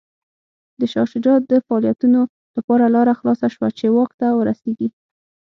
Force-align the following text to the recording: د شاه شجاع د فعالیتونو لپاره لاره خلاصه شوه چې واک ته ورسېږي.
د 0.79 0.81
شاه 0.91 1.07
شجاع 1.11 1.37
د 1.51 1.53
فعالیتونو 1.67 2.19
لپاره 2.57 2.85
لاره 2.95 3.13
خلاصه 3.19 3.47
شوه 3.55 3.67
چې 3.77 3.85
واک 3.95 4.11
ته 4.19 4.27
ورسېږي. 4.33 4.87